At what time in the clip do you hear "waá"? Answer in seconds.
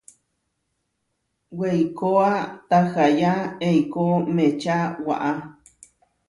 5.05-5.33